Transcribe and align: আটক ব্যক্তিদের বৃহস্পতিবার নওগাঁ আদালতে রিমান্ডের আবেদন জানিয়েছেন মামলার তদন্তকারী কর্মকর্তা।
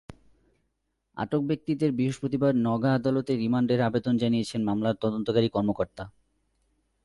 আটক 1.17 1.41
ব্যক্তিদের 1.41 1.89
বৃহস্পতিবার 1.91 2.51
নওগাঁ 2.55 2.93
আদালতে 2.93 3.31
রিমান্ডের 3.35 3.81
আবেদন 3.81 4.13
জানিয়েছেন 4.17 4.61
মামলার 4.63 4.95
তদন্তকারী 4.95 5.49
কর্মকর্তা। 5.49 6.03